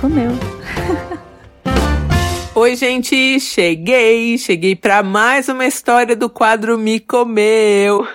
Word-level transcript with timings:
comeu. 0.00 0.30
Oi, 2.54 2.74
gente, 2.74 3.38
cheguei, 3.38 4.36
cheguei 4.36 4.74
para 4.74 5.02
mais 5.02 5.48
uma 5.48 5.66
história 5.66 6.16
do 6.16 6.28
quadro 6.28 6.76
Me 6.76 6.98
Comeu. 6.98 8.06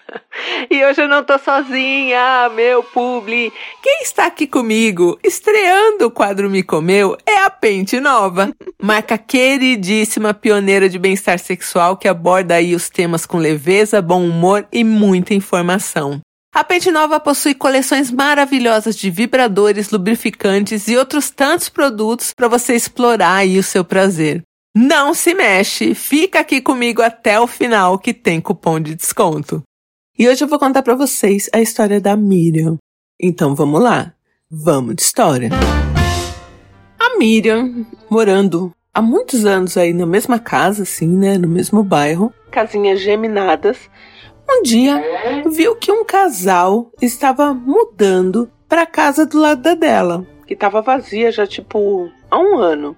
e 0.70 0.84
hoje 0.84 1.02
eu 1.02 1.08
não 1.08 1.24
tô 1.24 1.38
sozinha, 1.38 2.50
meu 2.54 2.82
publi. 2.82 3.52
Quem 3.82 4.02
está 4.02 4.26
aqui 4.26 4.46
comigo, 4.46 5.18
estreando 5.24 6.06
o 6.06 6.10
quadro 6.10 6.50
Me 6.50 6.62
Comeu, 6.62 7.16
é 7.26 7.44
a 7.44 7.50
Pente 7.50 7.98
Nova, 7.98 8.52
marca 8.80 9.16
queridíssima 9.16 10.34
pioneira 10.34 10.88
de 10.88 10.98
bem-estar 10.98 11.38
sexual 11.38 11.96
que 11.96 12.08
aborda 12.08 12.54
aí 12.54 12.74
os 12.74 12.90
temas 12.90 13.24
com 13.24 13.38
leveza, 13.38 14.02
bom 14.02 14.22
humor 14.22 14.66
e 14.72 14.84
muita 14.84 15.32
informação. 15.34 16.20
A 16.54 16.64
Pente 16.64 16.90
Nova 16.90 17.20
possui 17.20 17.54
coleções 17.54 18.10
maravilhosas 18.10 18.96
de 18.96 19.10
vibradores, 19.10 19.90
lubrificantes 19.90 20.88
e 20.88 20.96
outros 20.96 21.30
tantos 21.30 21.68
produtos 21.68 22.32
para 22.34 22.48
você 22.48 22.74
explorar 22.74 23.34
aí 23.34 23.58
o 23.58 23.62
seu 23.62 23.84
prazer. 23.84 24.42
Não 24.74 25.12
se 25.12 25.34
mexe, 25.34 25.94
fica 25.94 26.40
aqui 26.40 26.60
comigo 26.60 27.02
até 27.02 27.38
o 27.38 27.46
final 27.46 27.98
que 27.98 28.14
tem 28.14 28.40
cupom 28.40 28.80
de 28.80 28.94
desconto. 28.94 29.62
E 30.18 30.26
hoje 30.28 30.42
eu 30.42 30.48
vou 30.48 30.58
contar 30.58 30.82
para 30.82 30.94
vocês 30.94 31.48
a 31.52 31.60
história 31.60 32.00
da 32.00 32.16
Miriam. 32.16 32.76
Então 33.20 33.54
vamos 33.54 33.82
lá, 33.82 34.14
vamos 34.50 34.96
de 34.96 35.02
história. 35.02 35.50
A 36.98 37.18
Miriam, 37.18 37.86
morando 38.10 38.72
há 38.92 39.02
muitos 39.02 39.44
anos 39.44 39.76
aí 39.76 39.92
na 39.92 40.06
mesma 40.06 40.38
casa, 40.38 40.82
assim, 40.82 41.08
né, 41.08 41.36
no 41.36 41.46
mesmo 41.46 41.84
bairro, 41.84 42.32
casinhas 42.50 43.00
geminadas, 43.00 43.78
um 44.48 44.62
dia 44.62 45.02
viu 45.50 45.76
que 45.76 45.92
um 45.92 46.04
casal 46.04 46.90
estava 47.00 47.52
mudando 47.52 48.50
para 48.68 48.82
a 48.82 48.86
casa 48.86 49.26
do 49.26 49.38
lado 49.38 49.76
dela, 49.76 50.26
que 50.46 50.54
estava 50.54 50.80
vazia 50.80 51.30
já 51.30 51.46
tipo 51.46 52.10
há 52.30 52.38
um 52.38 52.58
ano. 52.58 52.96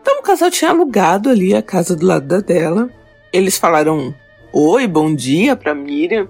Então 0.00 0.18
o 0.18 0.22
casal 0.22 0.50
tinha 0.50 0.70
alugado 0.70 1.28
ali 1.28 1.54
a 1.54 1.62
casa 1.62 1.94
do 1.94 2.06
lado 2.06 2.42
dela. 2.42 2.88
Eles 3.32 3.58
falaram 3.58 4.14
oi, 4.52 4.86
bom 4.86 5.14
dia 5.14 5.54
para 5.54 5.74
Miriam. 5.74 6.28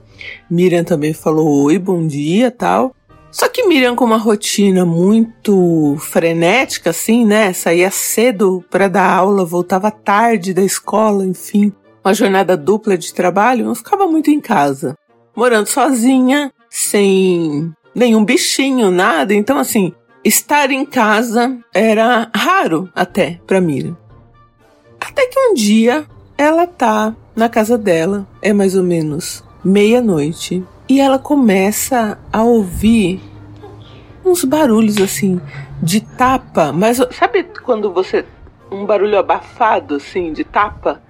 Miriam 0.51 0.83
também 0.83 1.13
falou 1.13 1.65
oi, 1.65 1.79
bom 1.79 2.07
dia, 2.07 2.51
tal. 2.51 2.95
Só 3.31 3.49
que 3.49 3.65
Miriam 3.65 3.95
com 3.95 4.05
uma 4.05 4.17
rotina 4.17 4.85
muito 4.85 5.97
frenética 6.01 6.91
assim, 6.91 7.25
né? 7.25 7.53
Saía 7.53 7.91
cedo 7.91 8.65
para 8.69 8.89
dar 8.89 9.09
aula, 9.09 9.45
voltava 9.45 9.89
tarde 9.89 10.53
da 10.53 10.63
escola, 10.63 11.25
enfim 11.25 11.73
uma 12.05 12.15
jornada 12.15 12.57
dupla 12.57 12.97
de 12.97 13.13
trabalho, 13.13 13.65
não 13.65 13.75
ficava 13.75 14.07
muito 14.07 14.31
em 14.31 14.41
casa. 14.41 14.97
Morando 15.37 15.67
sozinha, 15.67 16.53
sem 16.69 17.73
nenhum 17.95 18.25
bichinho, 18.25 18.91
nada. 18.91 19.35
Então, 19.35 19.59
assim, 19.59 19.93
estar 20.25 20.71
em 20.71 20.85
casa 20.85 21.59
era 21.75 22.31
raro 22.35 22.89
até 22.95 23.41
para 23.47 23.61
Miriam. 23.61 23.97
Até 25.01 25.27
que 25.27 25.39
um 25.39 25.55
dia 25.55 26.07
ela 26.37 26.67
tá 26.67 27.15
na 27.35 27.49
casa 27.49 27.77
dela, 27.77 28.27
é 28.43 28.53
mais 28.53 28.75
ou 28.75 28.83
menos 28.83 29.45
meia-noite, 29.65 30.65
e 30.89 31.01
ela 31.01 31.19
começa 31.19 32.19
a 32.33 32.43
ouvir 32.43 33.21
uns 34.25 34.45
barulhos 34.45 35.01
assim 35.01 35.41
de 35.83 36.01
tapa, 36.01 36.73
mas 36.73 36.99
sabe 37.13 37.45
quando 37.63 37.93
você 37.93 38.25
um 38.71 38.85
barulho 38.87 39.19
abafado 39.19 39.97
assim 39.97 40.33
de 40.33 40.45
tapa? 40.45 41.03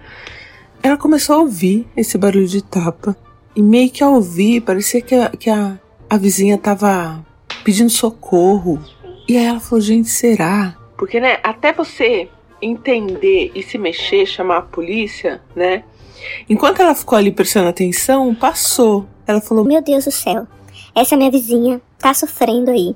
Ela 0.82 0.96
começou 0.96 1.36
a 1.36 1.38
ouvir 1.40 1.86
esse 1.96 2.16
barulho 2.16 2.46
de 2.46 2.62
tapa. 2.62 3.16
E 3.54 3.62
meio 3.62 3.90
que 3.90 4.02
ao 4.02 4.14
ouvir, 4.14 4.62
parecia 4.62 5.02
que 5.02 5.14
a, 5.14 5.28
que 5.30 5.50
a, 5.50 5.78
a 6.08 6.16
vizinha 6.16 6.56
tava 6.56 7.24
pedindo 7.62 7.90
socorro. 7.90 8.82
E 9.28 9.36
aí 9.36 9.44
ela 9.44 9.60
falou: 9.60 9.80
gente, 9.80 10.08
será? 10.08 10.76
Porque, 10.96 11.20
né, 11.20 11.38
até 11.42 11.72
você 11.72 12.28
entender 12.62 13.50
e 13.54 13.62
se 13.62 13.76
mexer, 13.78 14.26
chamar 14.26 14.58
a 14.58 14.62
polícia, 14.62 15.40
né? 15.54 15.84
Enquanto 16.48 16.80
ela 16.80 16.94
ficou 16.94 17.18
ali 17.18 17.30
prestando 17.30 17.68
atenção, 17.68 18.34
passou. 18.34 19.06
Ela 19.26 19.40
falou: 19.40 19.64
Meu 19.64 19.82
Deus 19.82 20.04
do 20.04 20.10
céu, 20.10 20.46
essa 20.94 21.16
minha 21.16 21.30
vizinha 21.30 21.80
tá 21.98 22.14
sofrendo 22.14 22.70
aí 22.70 22.94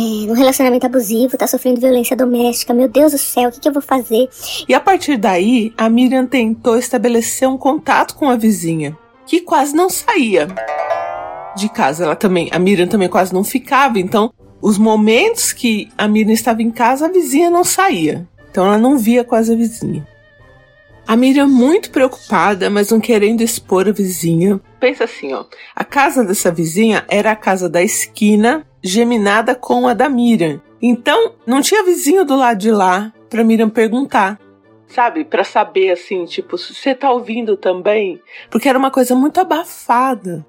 é, 0.00 0.26
no 0.26 0.32
relacionamento 0.32 0.86
abusivo, 0.86 1.36
tá 1.36 1.46
sofrendo 1.46 1.80
violência 1.80 2.16
doméstica. 2.16 2.72
Meu 2.72 2.88
Deus 2.88 3.12
do 3.12 3.18
céu, 3.18 3.50
o 3.50 3.52
que, 3.52 3.60
que 3.60 3.68
eu 3.68 3.72
vou 3.72 3.82
fazer? 3.82 4.28
E 4.66 4.72
a 4.72 4.80
partir 4.80 5.18
daí, 5.18 5.74
a 5.76 5.90
Miriam 5.90 6.26
tentou 6.26 6.78
estabelecer 6.78 7.46
um 7.46 7.58
contato 7.58 8.14
com 8.14 8.30
a 8.30 8.36
vizinha, 8.36 8.96
que 9.26 9.40
quase 9.40 9.76
não 9.76 9.90
saía 9.90 10.48
de 11.54 11.68
casa. 11.68 12.04
Ela 12.04 12.16
também, 12.16 12.48
a 12.50 12.58
Miriam 12.58 12.86
também 12.86 13.08
quase 13.08 13.34
não 13.34 13.44
ficava. 13.44 13.98
Então, 13.98 14.32
os 14.62 14.78
momentos 14.78 15.52
que 15.52 15.90
a 15.98 16.08
Miriam 16.08 16.32
estava 16.32 16.62
em 16.62 16.70
casa, 16.70 17.06
a 17.06 17.10
vizinha 17.10 17.50
não 17.50 17.64
saía. 17.64 18.26
Então, 18.50 18.64
ela 18.64 18.78
não 18.78 18.96
via 18.96 19.22
quase 19.22 19.52
a 19.52 19.56
vizinha. 19.56 20.06
A 21.06 21.16
Miriam 21.16 21.48
muito 21.48 21.90
preocupada, 21.90 22.70
mas 22.70 22.90
não 22.90 23.00
querendo 23.00 23.42
expor 23.42 23.88
a 23.88 23.92
vizinha. 23.92 24.60
Pensa 24.78 25.04
assim, 25.04 25.34
ó. 25.34 25.44
A 25.74 25.84
casa 25.84 26.24
dessa 26.24 26.52
vizinha 26.52 27.04
era 27.08 27.32
a 27.32 27.36
casa 27.36 27.68
da 27.68 27.82
esquina 27.82 28.64
geminada 28.82 29.54
com 29.54 29.86
a 29.86 29.94
da 29.94 30.08
Miriam. 30.08 30.60
Então, 30.80 31.32
não 31.46 31.60
tinha 31.60 31.84
vizinho 31.84 32.24
do 32.24 32.36
lado 32.36 32.58
de 32.58 32.70
lá 32.70 33.12
para 33.28 33.44
Miriam 33.44 33.68
perguntar. 33.68 34.38
Sabe, 34.88 35.24
para 35.24 35.44
saber 35.44 35.90
assim, 35.90 36.24
tipo, 36.24 36.58
se 36.58 36.74
você 36.74 36.94
tá 36.94 37.10
ouvindo 37.10 37.56
também, 37.56 38.20
porque 38.50 38.68
era 38.68 38.78
uma 38.78 38.90
coisa 38.90 39.14
muito 39.14 39.38
abafada. 39.38 40.44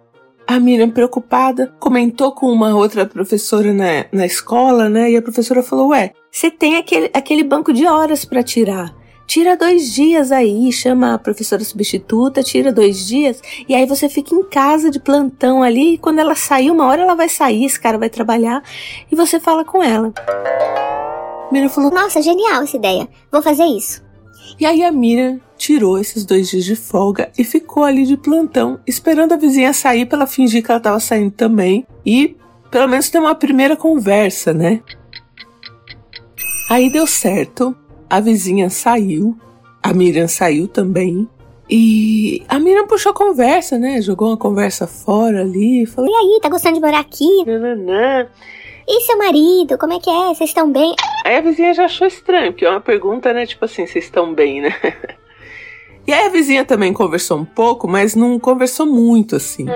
A 0.47 0.59
Miriam, 0.59 0.89
preocupada, 0.89 1.73
comentou 1.79 2.31
com 2.31 2.47
uma 2.47 2.75
outra 2.75 3.05
professora 3.05 3.71
na, 3.71 4.05
na 4.11 4.25
escola, 4.25 4.89
né? 4.89 5.11
E 5.11 5.15
a 5.15 5.21
professora 5.21 5.61
falou: 5.61 5.89
Ué, 5.89 6.11
você 6.31 6.49
tem 6.49 6.77
aquele, 6.77 7.11
aquele 7.13 7.43
banco 7.43 7.71
de 7.71 7.85
horas 7.85 8.25
para 8.25 8.41
tirar 8.41 8.93
tira 9.25 9.55
dois 9.55 9.93
dias 9.93 10.31
aí, 10.31 10.71
chama 10.71 11.13
a 11.13 11.17
professora 11.17 11.63
substituta, 11.63 12.43
tira 12.43 12.71
dois 12.71 13.07
dias, 13.07 13.41
e 13.67 13.73
aí 13.73 13.85
você 13.85 14.09
fica 14.09 14.35
em 14.35 14.43
casa 14.43 14.89
de 14.89 14.99
plantão 14.99 15.63
ali, 15.63 15.93
e 15.93 15.97
quando 15.97 16.19
ela 16.19 16.35
sair, 16.35 16.71
uma 16.71 16.87
hora 16.87 17.01
ela 17.01 17.15
vai 17.15 17.29
sair, 17.29 17.65
esse 17.65 17.79
cara 17.79 17.97
vai 17.97 18.09
trabalhar, 18.09 18.63
e 19.11 19.15
você 19.15 19.39
fala 19.39 19.63
com 19.63 19.81
ela. 19.81 20.13
Miriam 21.51 21.69
falou: 21.69 21.91
Nossa, 21.91 22.21
genial 22.21 22.63
essa 22.63 22.77
ideia, 22.77 23.07
vou 23.31 23.41
fazer 23.41 23.65
isso. 23.65 24.01
E 24.59 24.65
aí 24.65 24.83
a 24.83 24.91
Miriam 24.91 25.39
tirou 25.57 25.99
esses 25.99 26.25
dois 26.25 26.49
dias 26.49 26.65
de 26.65 26.75
folga 26.75 27.31
e 27.37 27.43
ficou 27.43 27.83
ali 27.83 28.05
de 28.05 28.17
plantão, 28.17 28.79
esperando 28.87 29.33
a 29.33 29.37
vizinha 29.37 29.73
sair 29.73 30.05
para 30.05 30.19
ela 30.19 30.27
fingir 30.27 30.63
que 30.63 30.71
ela 30.71 30.77
estava 30.77 30.99
saindo 30.99 31.31
também 31.31 31.85
e 32.05 32.35
pelo 32.69 32.87
menos 32.87 33.09
ter 33.09 33.19
uma 33.19 33.35
primeira 33.35 33.75
conversa, 33.75 34.53
né? 34.53 34.81
Aí 36.69 36.89
deu 36.89 37.05
certo 37.05 37.75
a 38.11 38.19
vizinha 38.19 38.69
saiu, 38.69 39.37
a 39.81 39.93
Miriam 39.93 40.27
saiu 40.27 40.67
também. 40.67 41.29
E 41.69 42.43
a 42.49 42.59
Miriam 42.59 42.85
puxou 42.85 43.13
conversa, 43.13 43.79
né? 43.79 44.01
Jogou 44.01 44.27
uma 44.27 44.37
conversa 44.37 44.85
fora 44.85 45.39
ali. 45.39 45.85
Falou: 45.85 46.11
E 46.11 46.13
aí, 46.13 46.39
tá 46.41 46.49
gostando 46.49 46.75
de 46.75 46.81
morar 46.81 46.99
aqui? 46.99 47.45
Nananã. 47.45 48.27
E 48.85 48.99
seu 49.01 49.17
marido, 49.17 49.77
como 49.77 49.93
é 49.93 49.99
que 49.99 50.09
é? 50.09 50.33
Vocês 50.33 50.49
estão 50.49 50.69
bem? 50.69 50.93
Aí 51.23 51.37
a 51.37 51.41
vizinha 51.41 51.73
já 51.73 51.85
achou 51.85 52.05
estranho, 52.05 52.51
porque 52.51 52.65
é 52.65 52.69
uma 52.69 52.81
pergunta, 52.81 53.31
né? 53.31 53.45
Tipo 53.45 53.63
assim, 53.63 53.87
vocês 53.87 54.03
estão 54.03 54.33
bem, 54.33 54.61
né? 54.61 54.71
E 56.07 56.11
aí 56.11 56.25
a 56.25 56.29
vizinha 56.29 56.65
também 56.65 56.91
conversou 56.91 57.37
um 57.37 57.45
pouco, 57.45 57.87
mas 57.87 58.15
não 58.15 58.39
conversou 58.39 58.87
muito 58.87 59.35
assim. 59.35 59.67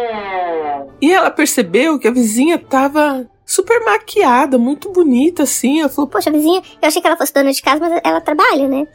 E 1.00 1.14
ela 1.14 1.30
percebeu 1.30 2.00
que 2.00 2.08
a 2.08 2.12
vizinha 2.12 2.58
tava 2.58 3.30
super 3.46 3.84
maquiada, 3.86 4.58
muito 4.58 4.92
bonita, 4.92 5.44
assim. 5.44 5.80
Ela 5.82 5.90
falou, 5.90 6.10
poxa, 6.10 6.32
vizinha, 6.32 6.62
eu 6.82 6.88
achei 6.88 7.02
que 7.02 7.08
ela 7.08 7.18
fosse 7.18 7.34
dona 7.34 7.52
de 7.52 7.62
casa, 7.62 7.80
mas 7.80 8.02
ela 8.04 8.20
trabalha, 8.20 8.68
né? 8.68 8.88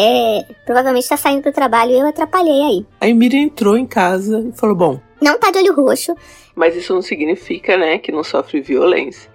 É, 0.00 0.44
provavelmente 0.64 1.08
tá 1.08 1.16
saindo 1.16 1.42
pro 1.42 1.52
trabalho 1.52 1.90
e 1.90 1.98
eu 1.98 2.06
atrapalhei 2.06 2.62
aí. 2.62 2.86
Aí 3.00 3.12
Miriam 3.12 3.42
entrou 3.42 3.76
em 3.76 3.86
casa 3.86 4.46
e 4.48 4.56
falou, 4.56 4.76
bom... 4.76 5.00
Não 5.20 5.36
tá 5.36 5.50
de 5.50 5.58
olho 5.58 5.74
roxo. 5.74 6.14
Mas 6.54 6.76
isso 6.76 6.94
não 6.94 7.02
significa, 7.02 7.76
né, 7.76 7.98
que 7.98 8.12
não 8.12 8.22
sofre 8.22 8.60
violência. 8.60 9.28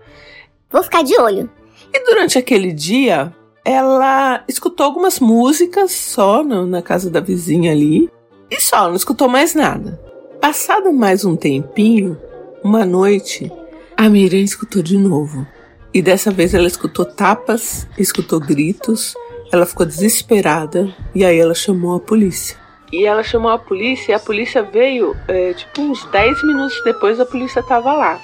Vou 0.71 0.81
ficar 0.81 1.03
de 1.03 1.19
olho. 1.19 1.49
E 1.93 2.03
durante 2.05 2.37
aquele 2.37 2.71
dia, 2.71 3.33
ela 3.65 4.43
escutou 4.47 4.85
algumas 4.85 5.19
músicas 5.19 5.91
só 5.91 6.43
no, 6.43 6.65
na 6.65 6.81
casa 6.81 7.09
da 7.09 7.19
vizinha 7.19 7.71
ali. 7.71 8.09
E 8.49 8.61
só, 8.61 8.87
não 8.87 8.95
escutou 8.95 9.27
mais 9.27 9.53
nada. 9.53 9.99
Passado 10.39 10.91
mais 10.91 11.23
um 11.25 11.35
tempinho, 11.35 12.17
uma 12.63 12.85
noite, 12.85 13.51
a 13.95 14.09
Miriam 14.09 14.41
escutou 14.41 14.81
de 14.81 14.97
novo. 14.97 15.45
E 15.93 16.01
dessa 16.01 16.31
vez 16.31 16.53
ela 16.53 16.67
escutou 16.67 17.05
tapas, 17.05 17.87
escutou 17.97 18.39
gritos, 18.39 19.13
ela 19.51 19.65
ficou 19.65 19.85
desesperada 19.85 20.93
e 21.13 21.23
aí 21.23 21.37
ela 21.37 21.53
chamou 21.53 21.95
a 21.95 21.99
polícia. 21.99 22.57
E 22.91 23.05
ela 23.05 23.23
chamou 23.23 23.51
a 23.51 23.59
polícia 23.59 24.11
e 24.11 24.15
a 24.15 24.19
polícia 24.19 24.63
veio, 24.63 25.15
é, 25.27 25.53
tipo, 25.53 25.81
uns 25.81 26.03
10 26.05 26.43
minutos 26.43 26.81
depois 26.83 27.19
a 27.19 27.25
polícia 27.25 27.61
tava 27.61 27.93
lá. 27.93 28.19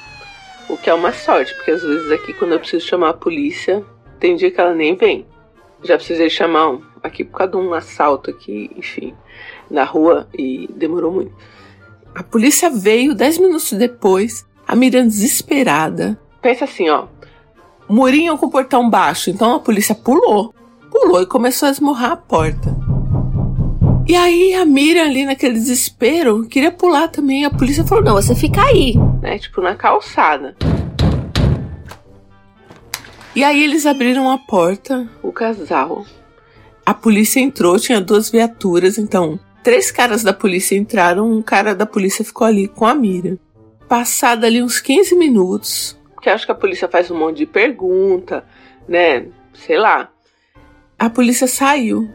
O 0.67 0.77
que 0.77 0.89
é 0.89 0.93
uma 0.93 1.11
sorte, 1.11 1.53
porque 1.55 1.71
às 1.71 1.81
vezes 1.81 2.11
aqui 2.11 2.33
quando 2.33 2.53
eu 2.53 2.59
preciso 2.59 2.85
chamar 2.85 3.09
a 3.09 3.13
polícia, 3.13 3.83
tem 4.19 4.35
dia 4.35 4.51
que 4.51 4.59
ela 4.59 4.73
nem 4.73 4.95
vem. 4.95 5.25
Já 5.83 5.95
precisei 5.95 6.29
chamar 6.29 6.71
um, 6.71 6.81
aqui 7.03 7.23
por 7.23 7.37
causa 7.37 7.51
de 7.51 7.57
um 7.57 7.73
assalto 7.73 8.29
aqui, 8.29 8.69
enfim, 8.75 9.13
na 9.69 9.83
rua 9.83 10.27
e 10.37 10.67
demorou 10.75 11.11
muito. 11.11 11.33
A 12.13 12.23
polícia 12.23 12.69
veio 12.69 13.13
10 13.13 13.37
minutos 13.37 13.71
depois 13.73 14.45
a 14.69 14.75
Miriam 14.75 15.07
desesperada. 15.07 16.15
Pensa 16.43 16.65
assim, 16.65 16.87
ó. 16.91 17.07
murinho 17.89 18.37
com 18.37 18.51
portão 18.51 18.87
baixo. 18.87 19.31
Então 19.31 19.55
a 19.55 19.59
polícia 19.59 19.95
pulou. 19.95 20.53
Pulou 20.91 21.23
e 21.23 21.25
começou 21.25 21.67
a 21.67 21.71
esmurrar 21.71 22.11
a 22.11 22.15
porta. 22.15 22.75
E 24.07 24.15
aí 24.15 24.53
a 24.53 24.63
Miriam 24.65 25.05
ali 25.05 25.25
naquele 25.25 25.55
desespero 25.55 26.45
queria 26.45 26.71
pular 26.71 27.07
também. 27.07 27.45
A 27.45 27.49
polícia 27.49 27.83
falou: 27.83 28.03
não, 28.03 28.13
você 28.13 28.35
fica 28.35 28.61
aí, 28.61 28.93
né? 29.23 29.39
Tipo 29.39 29.59
na 29.59 29.73
calçada. 29.73 30.55
E 33.35 33.43
aí 33.43 33.63
eles 33.63 33.87
abriram 33.87 34.29
a 34.29 34.37
porta, 34.37 35.09
o 35.23 35.31
casal. 35.31 36.05
A 36.85 36.93
polícia 36.93 37.39
entrou, 37.39 37.79
tinha 37.79 37.99
duas 37.99 38.29
viaturas, 38.29 38.99
então 38.99 39.39
três 39.63 39.89
caras 39.89 40.21
da 40.21 40.33
polícia 40.33 40.77
entraram, 40.77 41.31
um 41.31 41.41
cara 41.41 41.73
da 41.73 41.87
polícia 41.87 42.23
ficou 42.23 42.45
ali 42.45 42.67
com 42.67 42.85
a 42.85 42.93
Miriam. 42.93 43.39
Passado 43.89 44.45
ali 44.45 44.61
uns 44.61 44.79
15 44.79 45.15
minutos, 45.15 45.97
que 46.21 46.29
acho 46.29 46.45
que 46.45 46.51
a 46.51 46.55
polícia 46.55 46.87
faz 46.87 47.09
um 47.09 47.17
monte 47.17 47.37
de 47.37 47.45
pergunta, 47.47 48.45
né? 48.87 49.25
Sei 49.53 49.77
lá. 49.77 50.09
A 50.97 51.09
polícia 51.09 51.47
saiu 51.47 52.07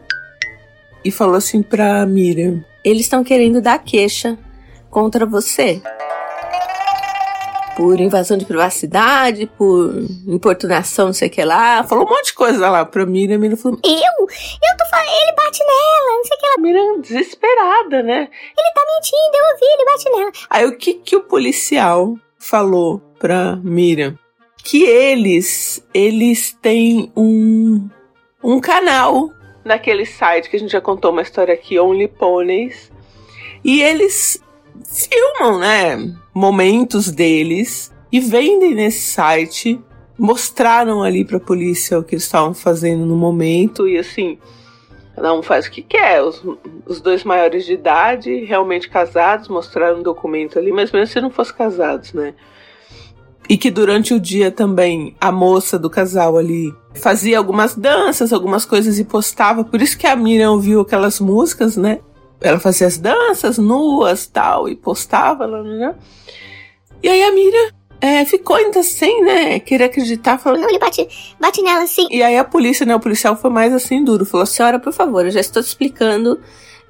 e 1.03 1.11
falou 1.11 1.35
assim 1.35 1.61
pra 1.61 2.05
Miriam: 2.05 2.63
Eles 2.83 3.01
estão 3.01 3.23
querendo 3.23 3.61
dar 3.61 3.79
queixa 3.79 4.37
contra 4.89 5.25
você 5.25 5.81
por 7.75 7.99
invasão 7.99 8.37
de 8.37 8.45
privacidade, 8.45 9.45
por 9.57 9.93
importunação, 10.27 11.07
não 11.07 11.13
sei 11.13 11.27
o 11.27 11.31
que 11.31 11.43
lá. 11.43 11.83
Falou 11.83 12.05
um 12.05 12.09
monte 12.09 12.27
de 12.27 12.33
coisa 12.33 12.69
lá 12.69 12.85
pra 12.85 13.05
Miriam. 13.05 13.35
A 13.35 13.39
Miriam 13.39 13.57
falou: 13.57 13.79
Eu? 13.83 13.91
Eu 13.91 14.77
tô 14.77 14.85
falando, 14.89 15.09
ele 15.09 15.33
bate 15.35 15.59
nela, 15.59 16.17
não 16.17 16.23
sei 16.23 16.37
o 16.37 16.39
que 16.39 16.45
lá. 16.47 16.57
Miriam 16.59 17.01
desesperada, 17.01 18.03
né? 18.03 18.29
Ele 18.57 18.73
tá 18.73 18.81
mentindo, 18.93 19.35
eu 19.35 19.45
ouvi, 19.51 19.65
ele 19.65 19.85
bate 19.85 20.09
nela. 20.09 20.31
Aí 20.49 20.65
o 20.65 20.77
que 20.77 20.93
que 20.95 21.15
o 21.15 21.21
policial 21.21 22.15
falou 22.39 22.99
pra 23.19 23.57
Miriam? 23.57 24.17
Que 24.63 24.83
eles, 24.83 25.85
eles 25.93 26.57
têm 26.61 27.11
um, 27.15 27.87
um 28.43 28.59
canal 28.59 29.29
naquele 29.63 30.05
site 30.05 30.49
que 30.49 30.55
a 30.55 30.59
gente 30.59 30.71
já 30.71 30.81
contou 30.81 31.11
uma 31.11 31.21
história 31.21 31.53
aqui, 31.53 31.79
Only 31.79 32.07
Ponies. 32.07 32.91
E 33.63 33.81
eles 33.81 34.41
filmam, 34.83 35.59
né, 35.59 36.15
momentos 36.33 37.11
deles 37.11 37.91
e 38.11 38.19
vendem 38.19 38.75
nesse 38.75 39.01
site. 39.01 39.79
Mostraram 40.17 41.03
ali 41.03 41.25
pra 41.25 41.39
polícia 41.39 41.99
o 41.99 42.03
que 42.03 42.15
eles 42.15 42.23
estavam 42.23 42.53
fazendo 42.53 43.05
no 43.05 43.17
momento 43.17 43.85
e 43.85 43.97
assim, 43.97 44.37
cada 45.13 45.33
um 45.33 45.43
faz 45.43 45.65
o 45.65 45.71
que 45.71 45.81
quer. 45.81 46.23
Os, 46.23 46.41
os 46.85 47.01
dois 47.01 47.23
maiores 47.23 47.65
de 47.65 47.73
idade, 47.73 48.45
realmente 48.45 48.89
casados, 48.89 49.49
mostraram 49.49 49.99
um 49.99 50.03
documento 50.03 50.57
ali, 50.57 50.71
mas 50.71 50.91
mesmo 50.91 51.07
se 51.07 51.19
não 51.19 51.29
fossem 51.29 51.55
casados, 51.55 52.13
né? 52.13 52.33
E 53.47 53.57
que 53.57 53.69
durante 53.69 54.13
o 54.13 54.19
dia 54.19 54.51
também 54.51 55.15
a 55.21 55.31
moça 55.31 55.77
do 55.77 55.89
casal 55.89 56.37
ali 56.37 56.73
fazia 56.95 57.37
algumas 57.37 57.75
danças, 57.75 58.33
algumas 58.33 58.65
coisas 58.65 58.97
e 58.97 59.03
postava. 59.03 59.63
Por 59.63 59.81
isso 59.81 59.97
que 59.97 60.07
a 60.07 60.15
Miriam 60.15 60.51
ouviu 60.51 60.81
aquelas 60.81 61.19
músicas, 61.19 61.77
né? 61.77 61.99
Ela 62.41 62.59
fazia 62.59 62.87
as 62.87 62.97
danças 62.97 63.57
nuas 63.57 64.27
tal, 64.27 64.67
e 64.69 64.75
postava 64.75 65.45
lá, 65.45 65.63
né? 65.63 65.95
E 67.01 67.09
aí 67.09 67.23
a 67.23 67.31
Mira 67.31 67.73
é, 68.01 68.25
ficou 68.25 68.55
ainda 68.55 68.83
sem, 68.83 69.23
né? 69.23 69.59
Querer 69.59 69.85
acreditar, 69.85 70.37
falou. 70.37 70.59
Não, 70.59 70.69
ele 70.69 70.79
bate, 70.79 71.07
bate 71.39 71.61
nela 71.61 71.83
assim. 71.83 72.07
E 72.11 72.21
aí 72.21 72.37
a 72.37 72.43
polícia, 72.43 72.85
né? 72.85 72.95
O 72.95 72.99
policial 72.99 73.35
foi 73.35 73.49
mais 73.49 73.73
assim 73.73 74.03
duro. 74.03 74.25
Falou: 74.25 74.45
senhora, 74.45 74.79
por 74.79 74.93
favor, 74.93 75.25
eu 75.25 75.31
já 75.31 75.39
estou 75.39 75.61
te 75.61 75.67
explicando 75.67 76.39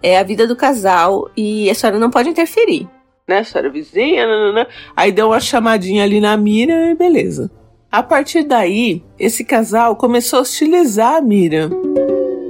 é, 0.01 0.19
a 0.19 0.23
vida 0.23 0.47
do 0.47 0.55
casal 0.55 1.29
e 1.35 1.69
a 1.69 1.75
senhora 1.75 1.99
não 1.99 2.09
pode 2.09 2.29
interferir. 2.29 2.87
Né, 3.27 3.39
a 3.39 3.43
senhora 3.43 3.71
vizinha, 3.71 4.27
né, 4.27 4.37
né, 4.37 4.51
né? 4.53 4.67
Aí 4.95 5.11
deu 5.11 5.27
uma 5.27 5.39
chamadinha 5.39 6.03
ali 6.03 6.21
na 6.21 6.37
Mira 6.37 6.91
e 6.91 6.95
beleza. 6.95 7.49
A 7.91 8.03
partir 8.03 8.43
daí, 8.43 9.03
esse 9.17 9.43
casal 9.43 9.95
começou 9.95 10.39
a 10.39 10.41
hostilizar 10.43 11.15
a 11.15 11.21
Mira. 11.21 11.69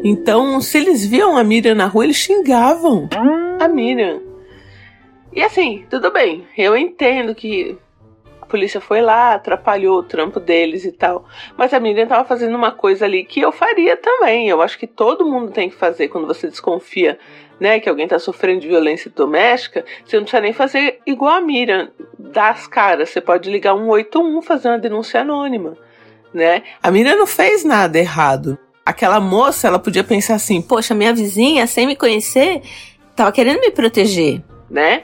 Então, 0.07 0.61
se 0.61 0.77
eles 0.77 1.03
viam 1.03 1.35
a 1.35 1.43
Miriam 1.43 1.73
na 1.73 1.87
rua, 1.87 2.03
eles 2.03 2.17
xingavam 2.17 3.09
a 3.59 3.67
Miriam. 3.67 4.21
E 5.33 5.41
assim, 5.41 5.83
tudo 5.89 6.11
bem, 6.11 6.45
eu 6.55 6.77
entendo 6.77 7.33
que 7.33 7.75
a 8.39 8.45
polícia 8.45 8.79
foi 8.79 9.01
lá, 9.01 9.33
atrapalhou 9.33 9.97
o 9.97 10.03
trampo 10.03 10.39
deles 10.39 10.85
e 10.85 10.91
tal. 10.91 11.25
Mas 11.57 11.73
a 11.73 11.79
Miriam 11.79 12.05
tava 12.05 12.23
fazendo 12.23 12.55
uma 12.55 12.71
coisa 12.71 13.05
ali 13.05 13.25
que 13.25 13.41
eu 13.41 13.51
faria 13.51 13.97
também. 13.97 14.47
Eu 14.47 14.61
acho 14.61 14.77
que 14.77 14.85
todo 14.85 15.25
mundo 15.25 15.51
tem 15.51 15.71
que 15.71 15.75
fazer 15.75 16.07
quando 16.09 16.27
você 16.27 16.47
desconfia, 16.47 17.17
né, 17.59 17.79
que 17.79 17.89
alguém 17.89 18.07
tá 18.07 18.19
sofrendo 18.19 18.61
de 18.61 18.67
violência 18.67 19.09
doméstica. 19.09 19.83
Você 20.05 20.17
não 20.17 20.23
precisa 20.23 20.39
nem 20.39 20.53
fazer 20.53 20.99
igual 21.07 21.33
a 21.33 21.41
Miriam, 21.41 21.89
dar 22.19 22.51
as 22.51 22.67
caras. 22.67 23.09
Você 23.09 23.19
pode 23.19 23.49
ligar 23.49 23.73
181 23.73 24.39
fazer 24.43 24.67
uma 24.67 24.77
denúncia 24.77 25.21
anônima, 25.21 25.75
né? 26.31 26.61
A 26.83 26.91
Miriam 26.91 27.15
não 27.15 27.25
fez 27.25 27.63
nada 27.63 27.97
errado 27.97 28.59
aquela 28.85 29.19
moça, 29.19 29.67
ela 29.67 29.79
podia 29.79 30.03
pensar 30.03 30.35
assim: 30.35 30.61
poxa, 30.61 30.93
minha 30.93 31.13
vizinha, 31.13 31.65
sem 31.65 31.87
me 31.87 31.95
conhecer, 31.95 32.61
tava 33.15 33.31
querendo 33.31 33.59
me 33.59 33.71
proteger, 33.71 34.43
né? 34.69 35.01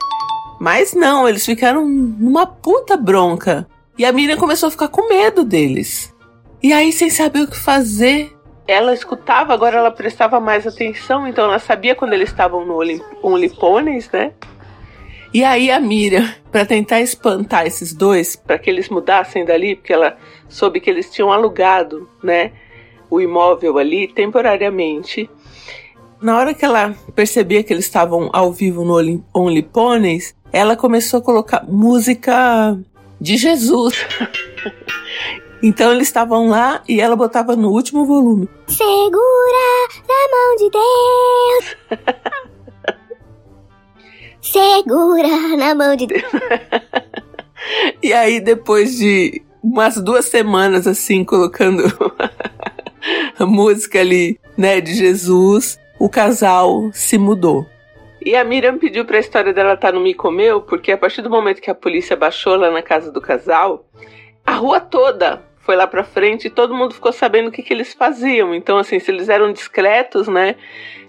Mas 0.59 0.93
não, 0.93 1.27
eles 1.27 1.43
ficaram 1.43 1.87
numa 1.87 2.45
puta 2.45 2.95
bronca. 2.95 3.67
E 3.97 4.05
a 4.05 4.11
Miriam 4.11 4.37
começou 4.37 4.67
a 4.67 4.71
ficar 4.71 4.87
com 4.87 5.09
medo 5.09 5.43
deles. 5.43 6.13
E 6.61 6.71
aí, 6.71 6.91
sem 6.91 7.09
saber 7.09 7.41
o 7.41 7.47
que 7.47 7.57
fazer, 7.57 8.31
ela 8.67 8.93
escutava, 8.93 9.53
agora 9.53 9.77
ela 9.77 9.91
prestava 9.91 10.39
mais 10.39 10.65
atenção, 10.65 11.27
então 11.27 11.45
ela 11.45 11.59
sabia 11.59 11.95
quando 11.95 12.13
eles 12.13 12.29
estavam 12.29 12.65
no 12.65 12.79
Ponies, 13.59 14.09
né? 14.11 14.31
E 15.33 15.43
aí 15.43 15.71
a 15.71 15.79
Miriam, 15.79 16.29
para 16.51 16.65
tentar 16.65 17.01
espantar 17.01 17.65
esses 17.65 17.93
dois, 17.93 18.35
para 18.35 18.59
que 18.59 18.69
eles 18.69 18.89
mudassem 18.89 19.45
dali, 19.45 19.75
porque 19.75 19.93
ela 19.93 20.17
soube 20.47 20.79
que 20.79 20.89
eles 20.89 21.09
tinham 21.09 21.31
alugado, 21.31 22.07
né? 22.21 22.51
O 23.11 23.19
imóvel 23.21 23.77
ali 23.77 24.07
temporariamente. 24.07 25.29
Na 26.21 26.37
hora 26.37 26.53
que 26.53 26.63
ela 26.63 26.95
percebia 27.13 27.63
que 27.63 27.73
eles 27.73 27.85
estavam 27.85 28.29
ao 28.31 28.53
vivo 28.53 28.85
no 28.85 29.23
Only 29.33 29.61
Ponies, 29.61 30.33
ela 30.53 30.77
começou 30.77 31.19
a 31.19 31.23
colocar 31.23 31.65
música 31.67 32.79
de 33.19 33.37
Jesus. 33.37 34.05
então 35.61 35.91
eles 35.91 36.07
estavam 36.07 36.47
lá 36.47 36.81
e 36.87 37.01
ela 37.01 37.15
botava 37.15 37.55
no 37.55 37.69
último 37.69 38.05
volume. 38.05 38.47
Segura 38.67 39.87
na 40.07 40.27
mão 40.31 40.55
de 40.57 40.69
Deus. 40.69 42.41
Segura 44.41 45.57
na 45.57 45.75
mão 45.75 45.95
de 45.95 46.07
Deus. 46.07 46.23
e 48.01 48.11
aí, 48.11 48.39
depois 48.39 48.97
de 48.97 49.41
umas 49.61 49.95
duas 49.97 50.25
semanas 50.25 50.87
assim, 50.87 51.23
colocando 51.23 51.83
música 53.47 53.99
ali, 53.99 54.39
né, 54.57 54.81
de 54.81 54.93
Jesus, 54.93 55.79
o 55.99 56.09
casal 56.09 56.89
se 56.93 57.17
mudou. 57.17 57.65
E 58.23 58.35
a 58.35 58.43
Miriam 58.43 58.77
pediu 58.77 59.03
para 59.03 59.17
a 59.17 59.19
história 59.19 59.51
dela 59.51 59.73
estar 59.73 59.87
tá 59.87 59.93
no 59.93 60.03
Me 60.03 60.13
Comeu, 60.13 60.61
porque 60.61 60.91
a 60.91 60.97
partir 60.97 61.21
do 61.21 61.29
momento 61.29 61.61
que 61.61 61.71
a 61.71 61.75
polícia 61.75 62.15
baixou 62.15 62.55
lá 62.55 62.69
na 62.69 62.81
casa 62.81 63.11
do 63.11 63.19
casal, 63.19 63.85
a 64.45 64.53
rua 64.53 64.79
toda 64.79 65.41
foi 65.59 65.75
lá 65.75 65.87
para 65.87 66.03
frente 66.03 66.45
e 66.45 66.49
todo 66.49 66.75
mundo 66.75 66.93
ficou 66.93 67.11
sabendo 67.11 67.49
o 67.49 67.51
que, 67.51 67.63
que 67.63 67.73
eles 67.73 67.93
faziam. 67.93 68.53
Então, 68.53 68.77
assim, 68.77 68.99
se 68.99 69.09
eles 69.09 69.29
eram 69.29 69.51
discretos, 69.51 70.27
né? 70.27 70.55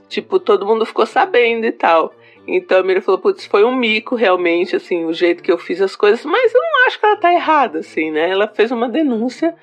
Tipo, 0.08 0.38
todo 0.38 0.66
mundo 0.66 0.86
ficou 0.86 1.06
sabendo 1.06 1.66
e 1.66 1.72
tal. 1.72 2.14
Então 2.46 2.80
a 2.80 2.82
Miriam 2.82 3.02
falou, 3.02 3.20
putz, 3.20 3.46
foi 3.46 3.64
um 3.64 3.74
mico 3.74 4.16
realmente, 4.16 4.74
assim, 4.74 5.04
o 5.04 5.12
jeito 5.12 5.42
que 5.42 5.52
eu 5.52 5.58
fiz 5.58 5.80
as 5.80 5.94
coisas, 5.94 6.24
mas 6.24 6.52
eu 6.52 6.60
não 6.60 6.86
acho 6.86 6.98
que 6.98 7.06
ela 7.06 7.16
tá 7.16 7.32
errada, 7.32 7.78
assim, 7.78 8.10
né? 8.10 8.30
Ela 8.30 8.48
fez 8.48 8.70
uma 8.70 8.88
denúncia 8.88 9.54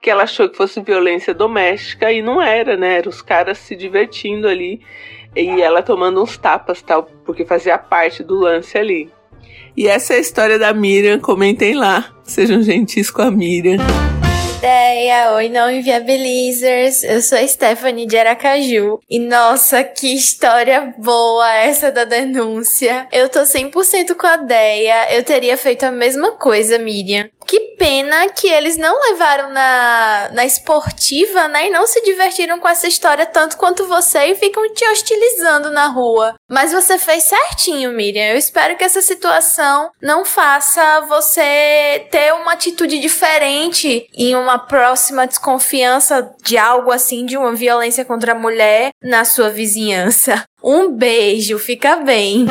que 0.00 0.08
ela 0.08 0.22
achou 0.22 0.48
que 0.48 0.56
fosse 0.56 0.80
violência 0.80 1.34
doméstica 1.34 2.12
e 2.12 2.22
não 2.22 2.40
era, 2.40 2.76
né? 2.76 2.98
Era 2.98 3.08
os 3.08 3.20
caras 3.20 3.58
se 3.58 3.74
divertindo 3.74 4.46
ali 4.46 4.80
e 5.34 5.60
ela 5.60 5.82
tomando 5.82 6.22
uns 6.22 6.36
tapas, 6.36 6.80
tal, 6.80 7.04
porque 7.24 7.44
fazia 7.44 7.76
parte 7.76 8.22
do 8.22 8.36
lance 8.36 8.78
ali. 8.78 9.10
E 9.76 9.86
essa 9.86 10.14
é 10.14 10.16
a 10.16 10.20
história 10.20 10.58
da 10.58 10.72
Miriam, 10.72 11.18
comentem 11.18 11.74
lá. 11.74 12.12
Sejam 12.22 12.62
gentis 12.62 13.10
com 13.10 13.22
a 13.22 13.30
Miriam 13.30 13.78
ideia, 14.58 15.34
oi 15.34 15.48
não 15.48 15.70
inviabilizers, 15.70 17.04
eu 17.04 17.22
sou 17.22 17.38
a 17.38 17.46
Stephanie 17.46 18.06
de 18.06 18.18
Aracaju. 18.18 18.98
E 19.08 19.20
nossa, 19.20 19.84
que 19.84 20.12
história 20.12 20.92
boa 20.98 21.54
essa 21.54 21.92
da 21.92 22.04
denúncia. 22.04 23.06
Eu 23.12 23.28
tô 23.28 23.40
100% 23.40 24.16
com 24.16 24.26
a 24.26 24.34
ideia, 24.34 25.14
eu 25.14 25.22
teria 25.22 25.56
feito 25.56 25.84
a 25.84 25.92
mesma 25.92 26.32
coisa, 26.32 26.76
Miriam. 26.76 27.30
Que 27.48 27.60
pena 27.78 28.28
que 28.28 28.46
eles 28.46 28.76
não 28.76 29.00
levaram 29.08 29.48
na, 29.48 30.28
na 30.34 30.44
esportiva, 30.44 31.48
né? 31.48 31.68
E 31.68 31.70
não 31.70 31.86
se 31.86 32.02
divertiram 32.02 32.60
com 32.60 32.68
essa 32.68 32.86
história 32.86 33.24
tanto 33.24 33.56
quanto 33.56 33.86
você 33.86 34.26
e 34.26 34.34
ficam 34.34 34.70
te 34.74 34.84
hostilizando 34.84 35.70
na 35.70 35.86
rua. 35.86 36.34
Mas 36.46 36.74
você 36.74 36.98
fez 36.98 37.22
certinho, 37.22 37.90
Miriam. 37.90 38.26
Eu 38.26 38.36
espero 38.36 38.76
que 38.76 38.84
essa 38.84 39.00
situação 39.00 39.90
não 40.02 40.26
faça 40.26 41.00
você 41.08 42.06
ter 42.10 42.34
uma 42.34 42.52
atitude 42.52 42.98
diferente 42.98 44.06
em 44.14 44.36
uma 44.36 44.58
próxima 44.58 45.26
desconfiança 45.26 46.30
de 46.42 46.58
algo 46.58 46.92
assim, 46.92 47.24
de 47.24 47.38
uma 47.38 47.54
violência 47.54 48.04
contra 48.04 48.32
a 48.32 48.38
mulher 48.38 48.90
na 49.02 49.24
sua 49.24 49.48
vizinhança. 49.48 50.44
Um 50.62 50.90
beijo, 50.90 51.58
fica 51.58 51.96
bem. 51.96 52.44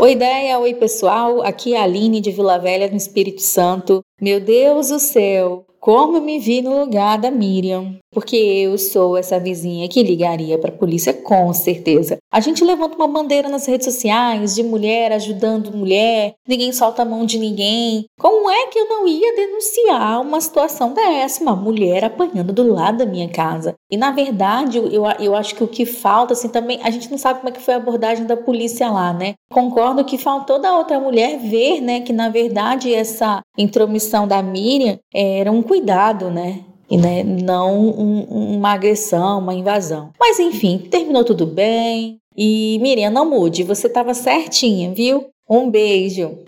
Oi, 0.00 0.12
ideia, 0.12 0.60
oi 0.60 0.74
pessoal, 0.74 1.42
aqui 1.42 1.74
é 1.74 1.80
a 1.80 1.82
Aline 1.82 2.20
de 2.20 2.30
Vila 2.30 2.56
Velha, 2.56 2.88
no 2.88 2.96
Espírito 2.96 3.42
Santo. 3.42 4.00
Meu 4.20 4.38
Deus 4.38 4.90
do 4.90 5.00
céu, 5.00 5.66
como 5.80 6.20
me 6.20 6.38
vi 6.38 6.62
no 6.62 6.78
lugar 6.78 7.18
da 7.18 7.32
Miriam. 7.32 7.96
Porque 8.12 8.36
eu 8.36 8.76
sou 8.78 9.16
essa 9.16 9.38
vizinha 9.38 9.88
que 9.88 10.02
ligaria 10.02 10.58
para 10.58 10.70
a 10.70 10.76
polícia, 10.76 11.12
com 11.12 11.52
certeza. 11.52 12.18
A 12.32 12.40
gente 12.40 12.64
levanta 12.64 12.96
uma 12.96 13.08
bandeira 13.08 13.48
nas 13.48 13.66
redes 13.66 13.84
sociais 13.84 14.54
de 14.54 14.62
mulher 14.62 15.12
ajudando 15.12 15.76
mulher, 15.76 16.34
ninguém 16.46 16.72
solta 16.72 17.02
a 17.02 17.04
mão 17.04 17.26
de 17.26 17.38
ninguém. 17.38 18.06
Como 18.18 18.50
é 18.50 18.66
que 18.68 18.78
eu 18.78 18.88
não 18.88 19.06
ia 19.06 19.36
denunciar 19.36 20.20
uma 20.20 20.40
situação 20.40 20.92
dessa? 20.94 21.42
Uma 21.42 21.54
mulher 21.54 22.04
apanhando 22.04 22.52
do 22.52 22.72
lado 22.72 22.98
da 22.98 23.06
minha 23.06 23.28
casa. 23.28 23.74
E 23.90 23.96
na 23.96 24.10
verdade, 24.10 24.78
eu, 24.78 25.04
eu 25.18 25.34
acho 25.34 25.54
que 25.54 25.64
o 25.64 25.68
que 25.68 25.84
falta, 25.84 26.32
assim, 26.32 26.48
também, 26.48 26.80
a 26.82 26.90
gente 26.90 27.10
não 27.10 27.18
sabe 27.18 27.40
como 27.40 27.50
é 27.50 27.52
que 27.52 27.60
foi 27.60 27.74
a 27.74 27.78
abordagem 27.78 28.26
da 28.26 28.36
polícia 28.36 28.90
lá, 28.90 29.12
né? 29.12 29.34
Concordo 29.50 30.04
que 30.04 30.18
faltou 30.18 30.58
da 30.58 30.76
outra 30.76 30.98
mulher 30.98 31.38
ver, 31.38 31.80
né, 31.80 32.00
que 32.00 32.12
na 32.12 32.28
verdade 32.28 32.92
essa 32.92 33.40
intromissão 33.56 34.26
da 34.26 34.42
Miriam 34.42 34.98
era 35.12 35.50
um 35.50 35.62
cuidado, 35.62 36.30
né? 36.30 36.64
E 36.90 36.96
né, 36.96 37.22
não 37.22 37.78
um, 37.78 38.56
uma 38.56 38.72
agressão, 38.72 39.38
uma 39.38 39.54
invasão. 39.54 40.10
Mas 40.18 40.38
enfim, 40.38 40.78
terminou 40.90 41.24
tudo 41.24 41.46
bem. 41.46 42.18
E 42.36 42.78
Miriam, 42.80 43.10
não 43.10 43.28
mude, 43.28 43.62
você 43.62 43.88
estava 43.88 44.14
certinha, 44.14 44.94
viu? 44.94 45.28
Um 45.48 45.70
beijo. 45.70 46.38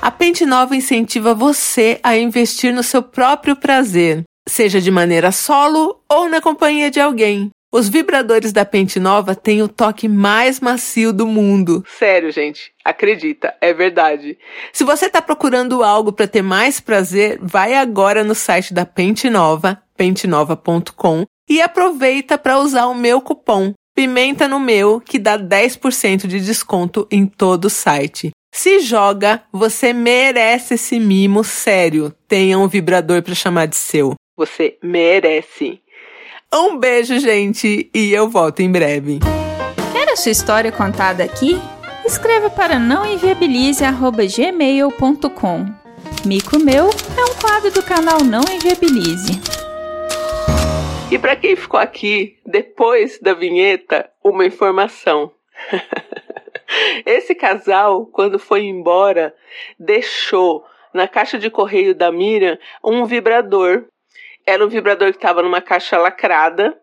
A 0.00 0.10
Pente 0.10 0.44
Nova 0.46 0.76
incentiva 0.76 1.34
você 1.34 1.98
a 2.02 2.16
investir 2.16 2.72
no 2.72 2.82
seu 2.82 3.02
próprio 3.02 3.56
prazer, 3.56 4.22
seja 4.48 4.80
de 4.80 4.90
maneira 4.90 5.32
solo 5.32 6.00
ou 6.10 6.28
na 6.28 6.40
companhia 6.40 6.90
de 6.90 7.00
alguém. 7.00 7.50
Os 7.72 7.88
vibradores 7.88 8.52
da 8.52 8.64
Pente 8.64 8.98
Nova 8.98 9.34
têm 9.34 9.62
o 9.62 9.68
toque 9.68 10.08
mais 10.08 10.58
macio 10.58 11.12
do 11.12 11.26
mundo. 11.26 11.84
Sério, 11.86 12.32
gente, 12.32 12.72
acredita, 12.84 13.54
é 13.60 13.74
verdade. 13.74 14.38
Se 14.72 14.84
você 14.84 15.06
está 15.06 15.20
procurando 15.20 15.82
algo 15.82 16.12
para 16.12 16.26
ter 16.26 16.42
mais 16.42 16.80
prazer, 16.80 17.38
vai 17.42 17.74
agora 17.74 18.24
no 18.24 18.34
site 18.34 18.72
da 18.72 18.86
Pente 18.86 19.28
Nova, 19.28 19.82
pentenova.com, 19.96 21.24
e 21.48 21.60
aproveita 21.60 22.38
para 22.38 22.58
usar 22.58 22.86
o 22.86 22.94
meu 22.94 23.20
cupom 23.20 23.74
Pimenta 23.98 24.46
no 24.46 24.60
meu, 24.60 25.00
que 25.00 25.18
dá 25.18 25.36
10% 25.36 26.28
de 26.28 26.38
desconto 26.38 27.04
em 27.10 27.26
todo 27.26 27.64
o 27.64 27.70
site. 27.70 28.30
Se 28.54 28.78
joga, 28.78 29.42
você 29.52 29.92
merece 29.92 30.74
esse 30.74 31.00
mimo 31.00 31.42
sério. 31.42 32.14
Tenha 32.28 32.56
um 32.60 32.68
vibrador 32.68 33.24
para 33.24 33.34
chamar 33.34 33.66
de 33.66 33.74
seu. 33.74 34.14
Você 34.36 34.78
merece. 34.80 35.80
Um 36.52 36.76
beijo, 36.78 37.18
gente, 37.20 37.90
e 37.94 38.10
eu 38.10 38.26
volto 38.26 38.60
em 38.60 38.72
breve. 38.72 39.18
Quer 39.92 40.08
a 40.08 40.16
sua 40.16 40.32
história 40.32 40.72
contada 40.72 41.22
aqui? 41.22 41.60
Escreva 42.06 42.48
para 42.48 42.78
nãoenviabilize@gmail.com. 42.78 45.66
Mico 46.24 46.58
Meu 46.58 46.86
é 46.86 47.24
um 47.24 47.34
quadro 47.38 47.70
do 47.70 47.82
canal 47.82 48.24
Não 48.24 48.40
Enviabilize. 48.50 49.38
E 51.10 51.18
para 51.18 51.36
quem 51.36 51.54
ficou 51.54 51.78
aqui 51.78 52.38
depois 52.46 53.18
da 53.20 53.34
vinheta, 53.34 54.08
uma 54.24 54.46
informação. 54.46 55.30
Esse 57.04 57.34
casal, 57.34 58.06
quando 58.06 58.38
foi 58.38 58.64
embora, 58.64 59.34
deixou 59.78 60.64
na 60.94 61.06
caixa 61.06 61.38
de 61.38 61.50
correio 61.50 61.94
da 61.94 62.10
Miriam 62.10 62.56
um 62.82 63.04
vibrador 63.04 63.84
era 64.48 64.64
um 64.64 64.68
vibrador 64.68 65.10
que 65.10 65.18
estava 65.18 65.42
numa 65.42 65.60
caixa 65.60 65.98
lacrada. 65.98 66.76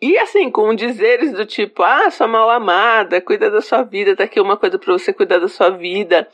E 0.00 0.16
assim, 0.18 0.50
com 0.50 0.74
dizeres 0.74 1.32
do 1.32 1.44
tipo, 1.44 1.82
ah, 1.82 2.10
sua 2.10 2.26
mal 2.26 2.48
amada, 2.48 3.20
cuida 3.20 3.50
da 3.50 3.60
sua 3.60 3.82
vida, 3.82 4.16
tá 4.16 4.24
aqui 4.24 4.40
uma 4.40 4.56
coisa 4.56 4.78
para 4.78 4.92
você 4.92 5.12
cuidar 5.12 5.38
da 5.38 5.48
sua 5.48 5.70
vida. 5.70 6.26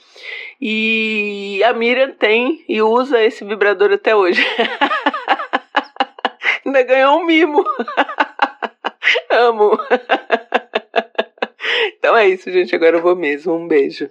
E 0.61 1.61
a 1.64 1.73
Miriam 1.73 2.12
tem 2.12 2.64
e 2.69 2.81
usa 2.81 3.23
esse 3.23 3.45
vibrador 3.45 3.92
até 3.92 4.14
hoje. 4.14 4.45
Ainda 6.64 6.83
ganhou 6.83 7.19
um 7.19 7.25
mimo. 7.25 7.64
Amo. 9.31 9.76
então 11.99 12.16
é 12.16 12.28
isso, 12.28 12.50
gente. 12.52 12.75
Agora 12.75 12.99
eu 12.99 13.02
vou 13.02 13.16
mesmo. 13.16 13.54
Um 13.54 13.66
beijo. 13.66 14.09